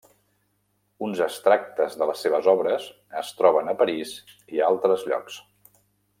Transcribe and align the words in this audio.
Uns 1.07 1.19
extractes 1.25 1.97
de 2.03 2.07
les 2.11 2.23
seves 2.27 2.49
obres 2.55 2.87
es 3.23 3.29
troben 3.43 3.71
a 3.75 3.77
Paris 3.83 4.15
i 4.57 4.63
a 4.65 4.71
altres 4.71 5.07
llocs. 5.13 5.39